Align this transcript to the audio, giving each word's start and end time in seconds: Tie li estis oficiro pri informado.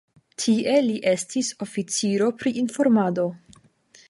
Tie 0.43 0.77
li 0.85 0.95
estis 1.11 1.51
oficiro 1.67 2.33
pri 2.41 2.57
informado. 2.67 3.29